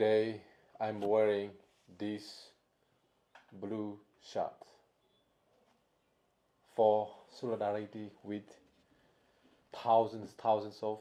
[0.00, 0.40] Today
[0.80, 1.50] I'm wearing
[1.98, 2.46] this
[3.52, 3.98] blue
[4.32, 4.54] shirt
[6.74, 8.44] for solidarity with
[9.74, 11.00] thousands, thousands of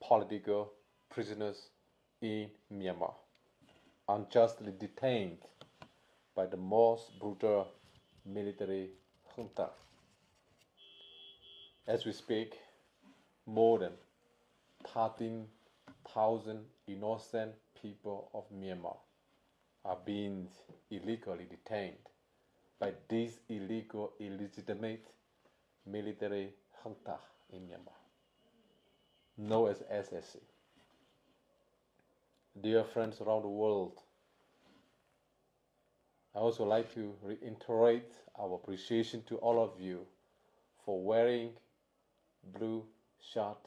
[0.00, 0.72] political
[1.10, 1.66] prisoners
[2.22, 3.12] in Myanmar,
[4.08, 5.42] unjustly detained
[6.34, 7.68] by the most brutal
[8.24, 8.88] military
[9.36, 9.68] junta.
[11.86, 12.54] As we speak,
[13.44, 13.92] more than
[16.14, 18.96] 13,000 innocent people of Myanmar
[19.84, 20.48] are being
[20.90, 21.96] illegally detained
[22.78, 25.06] by this illegal, illegitimate
[25.86, 27.16] military junta
[27.52, 27.98] in Myanmar,
[29.38, 30.38] known as SSC.
[32.60, 34.00] Dear friends around the world,
[36.34, 40.06] I also like to reiterate our appreciation to all of you
[40.84, 41.50] for wearing
[42.58, 42.84] blue
[43.32, 43.58] shirt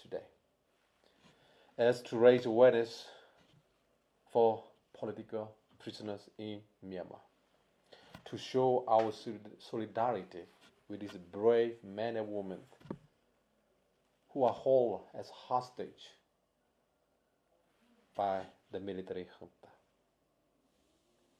[0.00, 0.22] today.
[1.78, 3.06] As to raise awareness
[4.30, 4.62] for
[4.98, 7.20] political prisoners in Myanmar,
[8.26, 9.10] to show our
[9.58, 10.42] solidarity
[10.88, 12.58] with these brave men and women
[14.30, 16.10] who are held as hostage
[18.14, 19.72] by the military junta,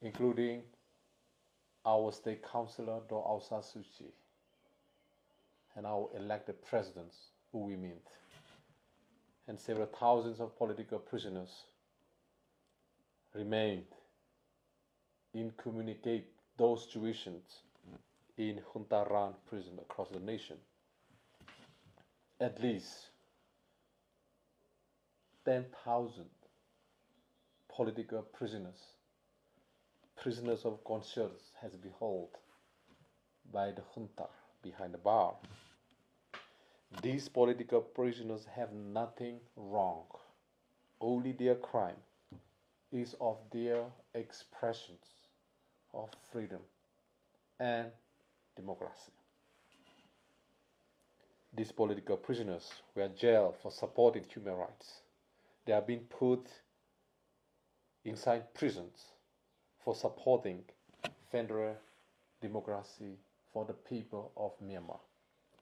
[0.01, 0.63] including
[1.85, 4.11] our state councillor, Daw Aung San Suu Kyi,
[5.75, 7.15] and our elected presidents,
[7.53, 8.22] U Win Myint,
[9.47, 11.49] and several thousands of political prisoners
[13.33, 13.85] remained
[15.33, 16.27] incommunicate
[16.57, 17.61] those situations
[18.37, 20.57] in junta run prison across the nation.
[22.39, 23.07] At least
[25.45, 26.25] 10,000
[27.75, 28.77] political prisoners,
[30.21, 32.29] prisoners of conscience, has been held
[33.51, 34.27] by the junta
[34.61, 35.33] behind the bar.
[37.01, 40.05] These political prisoners have nothing wrong.
[41.01, 41.97] Only their crime
[42.91, 43.83] is of their
[44.13, 45.05] expressions
[45.93, 46.61] of freedom
[47.59, 47.87] and
[48.55, 49.11] democracy.
[51.55, 55.01] These political prisoners were jailed for supporting human rights.
[55.65, 56.47] They have been put
[58.05, 59.05] inside prisons
[59.83, 60.63] for supporting
[61.31, 61.75] federal
[62.41, 63.17] democracy
[63.51, 64.99] for the people of Myanmar,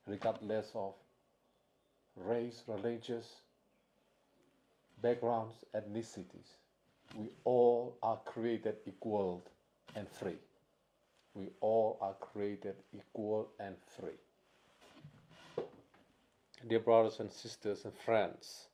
[0.08, 0.94] regardless of
[2.16, 3.28] race, religious
[5.02, 6.58] backgrounds, ethnicities.
[7.16, 9.44] We all are created equal
[9.96, 10.38] and free.
[11.34, 14.20] We all are created equal and free.
[16.68, 18.68] Dear brothers and sisters and friends,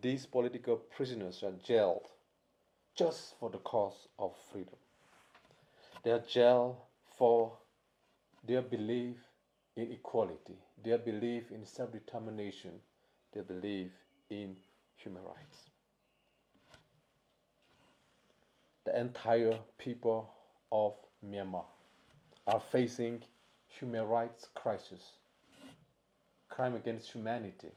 [0.00, 2.06] these political prisoners are jailed
[2.96, 4.76] just for the cause of freedom.
[6.02, 6.76] They are jailed
[7.16, 7.52] for
[8.46, 9.16] their belief
[9.76, 12.72] in equality, their belief in self determination,
[13.32, 13.90] their belief
[14.30, 14.56] in
[14.96, 15.70] human rights.
[18.84, 20.30] The entire people
[20.70, 20.94] of
[21.24, 21.64] Myanmar
[22.46, 23.22] are facing
[23.68, 25.12] human rights crisis,
[26.48, 27.70] crime against humanity,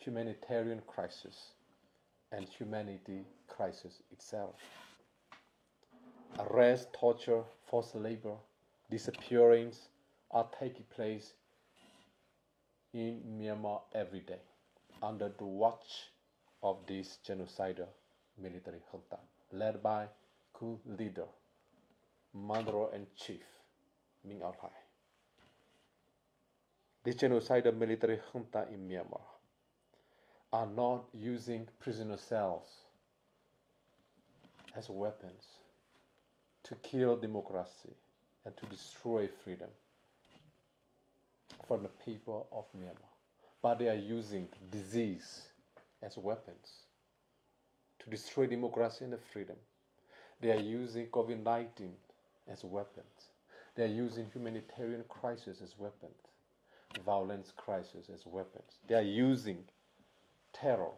[0.00, 1.52] humanitarian crisis,
[2.32, 4.54] and humanity crisis itself.
[6.38, 8.34] Arrest, torture, forced labor,
[8.90, 9.88] disappearance
[10.30, 11.32] are taking place
[12.92, 14.40] in Myanmar every day
[15.02, 16.10] under the watch
[16.62, 17.88] of this genocidal
[18.40, 19.18] military junta
[19.52, 20.06] led by
[20.52, 21.26] coup leader,
[22.32, 23.44] Commander-in-Chief
[24.24, 24.84] Min Aung Hlaing.
[27.04, 29.20] The genocidal military junta in Myanmar
[30.52, 32.68] are not using prisoner cells
[34.76, 35.44] as weapons
[36.64, 37.94] to kill democracy
[38.46, 39.68] and to destroy freedom
[41.66, 43.10] from the people of Myanmar.
[43.60, 45.48] But they are using disease
[46.00, 46.84] as weapons
[47.98, 49.56] to destroy democracy and freedom.
[50.40, 51.90] They are using COVID 19
[52.48, 53.30] as weapons.
[53.74, 56.14] They are using humanitarian crisis as weapons,
[57.04, 58.78] violence crisis as weapons.
[58.86, 59.58] They are using
[60.52, 60.92] terror,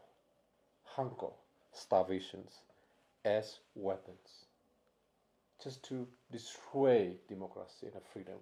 [0.84, 1.32] hunger,
[1.72, 2.60] starvations
[3.24, 4.47] as weapons
[5.62, 8.38] just to destroy democracy and freedom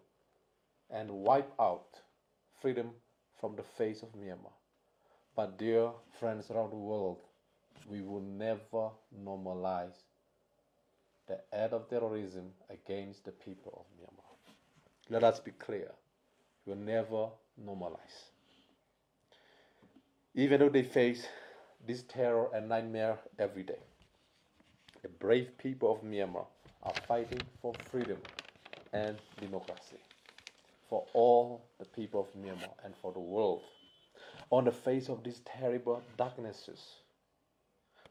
[0.91, 2.01] and wipe out
[2.61, 2.91] freedom
[3.41, 4.53] from the face of Myanmar.
[5.35, 7.21] But, dear friends around the world,
[7.89, 8.91] we will never
[9.25, 10.03] normalize
[11.27, 14.55] the act of terrorism against the people of Myanmar.
[15.11, 15.91] Let us be clear.
[16.65, 17.29] We will never
[17.63, 18.31] normalize.
[20.35, 21.27] Even though they face
[21.87, 23.79] this terror and nightmare every day,
[25.03, 26.47] the brave people of Myanmar
[26.83, 28.19] are fighting for freedom
[28.93, 29.99] and democracy
[30.89, 33.63] for all the people of Myanmar and for the world.
[34.51, 36.81] On the face of these terrible darknesses,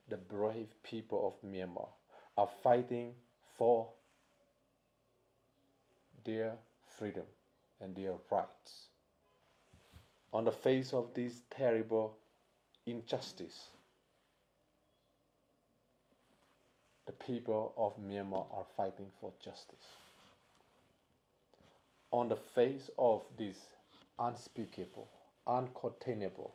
[0.10, 1.88] the brave people of Myanmar
[2.38, 3.14] are fighting
[3.58, 3.88] for
[6.26, 6.54] their
[6.98, 7.24] freedom
[7.80, 8.88] and their rights.
[10.34, 12.18] On the face of this terrible
[12.86, 13.70] injustice,
[17.06, 19.98] the people of Myanmar are fighting for justice.
[22.12, 23.58] On the face of this
[24.20, 25.10] unspeakable,
[25.48, 26.52] uncontainable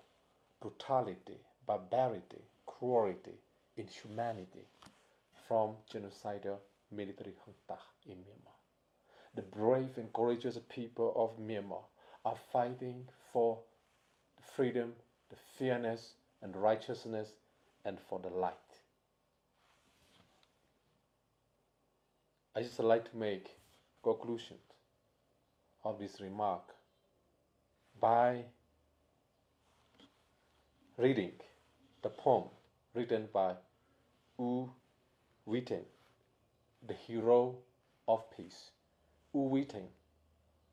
[0.61, 3.39] brutality, barbarity, cruelty,
[3.77, 4.67] inhumanity
[5.47, 6.59] from genocidal
[6.91, 8.57] military junta in Myanmar.
[9.35, 11.85] The brave and courageous people of Myanmar
[12.25, 13.59] are fighting for
[14.57, 14.93] freedom,
[15.31, 17.29] the fairness, and righteousness,
[17.85, 18.70] and for the light.
[22.55, 23.57] I just like to make
[24.03, 24.57] conclusion
[25.85, 26.75] of this remark
[28.01, 28.45] by
[30.99, 31.33] reading
[32.03, 32.49] the poem
[32.95, 33.55] written by
[34.39, 34.73] U
[35.47, 35.85] Win Tin,
[36.87, 37.57] the hero
[38.09, 38.71] of peace.
[39.33, 39.89] U Win Tin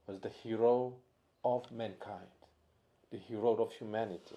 [0.08, 0.96] was the hero
[1.46, 2.28] of mankind,
[3.12, 4.36] the hero of humanity.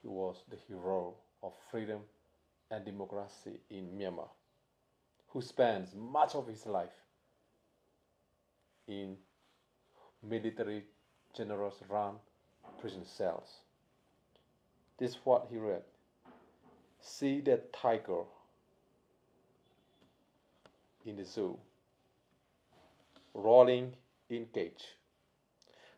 [0.00, 2.00] He was the hero of freedom
[2.70, 4.28] and democracy in Myanmar,
[5.36, 7.02] who spends much of his life
[8.88, 9.14] in
[10.26, 10.82] military
[11.36, 12.14] generals run
[12.80, 13.56] prison cells.
[14.96, 15.82] This is what he read.
[17.02, 18.22] See that tiger
[21.04, 21.58] in the zoo,
[23.34, 23.92] rolling
[24.30, 24.86] in cage.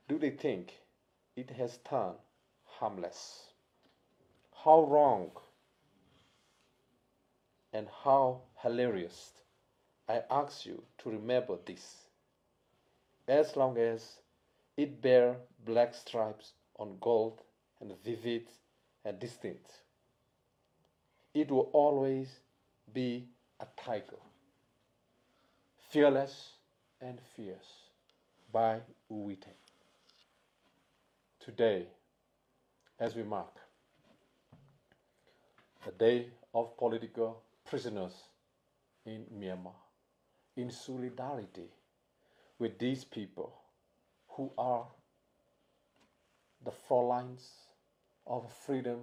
[0.09, 0.81] Do they think
[1.37, 2.17] it has turned
[2.65, 3.53] harmless?
[4.65, 5.31] How wrong
[7.73, 9.33] and how hilarious.
[10.09, 12.09] I ask you to remember this.
[13.29, 14.21] As long as
[14.77, 17.43] it bear black stripes on gold
[17.81, 18.49] and vivid
[19.05, 19.73] and distinct,
[21.35, 22.41] it will always
[22.93, 23.29] be
[23.61, 24.19] a tiger,
[25.91, 26.53] fearless
[27.01, 27.91] and fierce
[28.53, 28.81] by
[29.11, 29.53] U Win Tin.
[31.41, 31.87] Today,
[32.99, 33.55] as we mark
[35.85, 38.15] the day of political prisoners
[39.05, 39.75] in Myanmar,
[40.57, 41.69] in solidarity
[42.59, 43.53] with these people
[44.31, 44.87] who are
[46.65, 47.51] the front lines
[48.27, 49.01] of freedom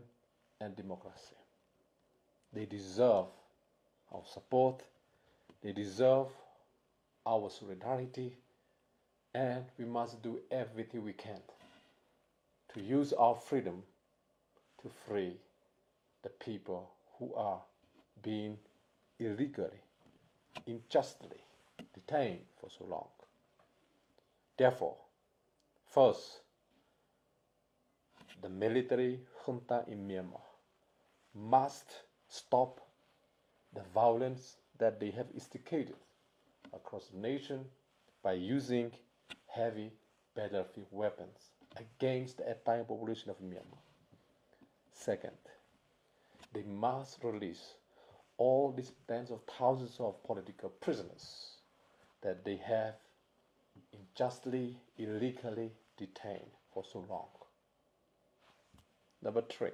[0.59, 1.35] and democracy.
[2.53, 3.25] They deserve
[4.13, 4.83] our support,
[5.61, 6.27] they deserve
[7.25, 8.37] our solidarity,
[9.33, 11.39] and we must do everything we can
[12.73, 13.83] to use our freedom
[14.81, 15.37] to free
[16.23, 16.89] the people
[17.19, 17.61] who are
[18.21, 18.57] being
[19.19, 19.81] illegally,
[20.67, 21.41] unjustly
[21.93, 23.07] detained for so long.
[24.57, 24.95] Therefore,
[25.89, 26.41] first,
[28.41, 30.41] the military junta in Myanmar
[31.33, 32.79] must stop
[33.73, 35.95] the violence that they have instigated
[36.73, 37.65] across the nation
[38.23, 38.91] by using
[39.47, 39.91] heavy
[40.35, 43.79] battlefield weapons against the entire population of Myanmar.
[44.93, 45.37] Second,
[46.53, 47.75] they must release
[48.37, 51.57] all these tens of thousands of political prisoners
[52.21, 52.95] that they have
[53.93, 57.27] unjustly, illegally detained for so long.
[59.21, 59.71] Number three,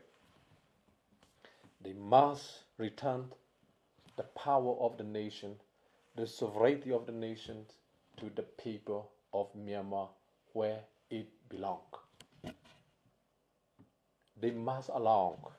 [1.83, 3.25] they must return
[4.17, 5.55] the power of the nation,
[6.15, 7.65] the sovereignty of the nation
[8.17, 10.09] to the people of Myanmar
[10.53, 11.79] where it belongs.
[14.39, 15.51] They must allow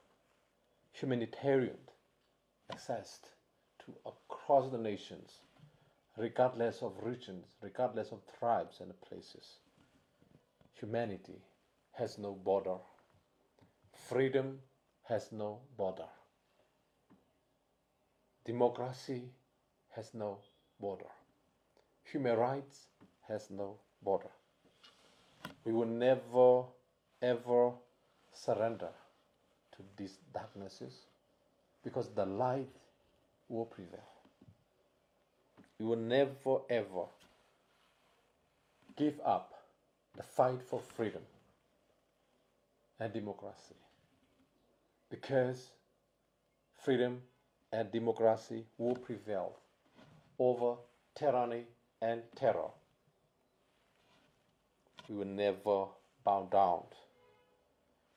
[0.92, 1.78] humanitarian
[2.70, 3.20] access
[3.84, 5.40] to across the nations,
[6.16, 9.58] regardless of regions, regardless of tribes and places.
[10.74, 11.40] Humanity
[11.92, 12.76] has no border.
[14.08, 14.58] Freedom
[15.04, 16.08] has no border.
[18.44, 19.22] Democracy
[19.94, 20.38] has no
[20.80, 21.10] border.
[22.04, 22.86] Human rights
[23.28, 24.30] has no border.
[25.64, 26.64] We will never,
[27.20, 27.72] ever
[28.32, 28.90] surrender
[29.76, 31.06] to these darknesses
[31.84, 32.68] because the light
[33.48, 34.08] will prevail.
[35.78, 37.04] We will never, ever
[38.96, 39.52] give up
[40.16, 41.22] the fight for freedom
[43.00, 43.74] and democracy
[45.10, 45.70] because
[46.84, 47.20] freedom
[47.72, 49.52] and democracy will prevail
[50.38, 50.76] over
[51.14, 51.64] tyranny
[52.00, 52.70] and terror.
[55.08, 55.86] We will never
[56.24, 56.84] bow down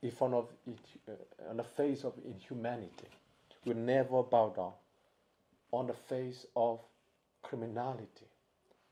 [0.01, 0.77] in front of it,
[1.09, 3.07] uh, on the face of inhumanity.
[3.65, 4.73] Will never bow down
[5.71, 6.79] on the face of
[7.43, 8.27] criminality,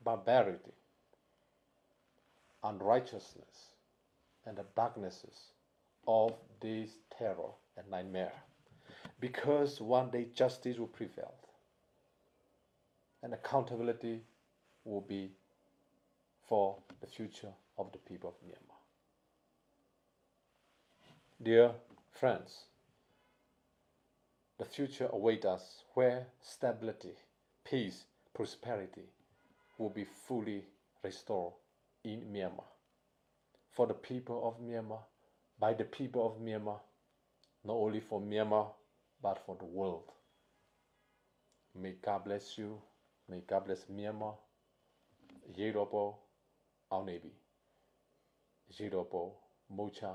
[0.04, 0.72] barbarity,
[2.64, 3.70] unrighteousness,
[4.46, 5.52] and the darknesses
[6.08, 8.32] of this terror and nightmare.
[9.20, 11.34] because one day justice will prevail
[13.22, 14.20] and accountability
[14.84, 15.30] will be
[16.48, 18.76] for the future of the people of Myanmar.
[21.42, 21.72] Dear
[22.12, 22.64] friends,
[24.58, 27.14] the future awaits us where stability,
[27.64, 29.02] peace, prosperity
[29.78, 30.64] will be fully
[31.02, 31.54] restored
[32.04, 32.64] in Myanmar.
[33.72, 35.02] For the people of Myanmar,
[35.58, 36.78] by the people of Myanmar,
[37.64, 38.68] not only for Myanmar,
[39.20, 40.04] but for the world.
[41.74, 42.80] May God bless you.
[43.28, 44.36] May God bless Myanmar.
[45.58, 46.14] Yerobo,
[46.92, 47.32] our navy.
[48.72, 49.32] Yerobo,
[49.68, 50.14] Mocha.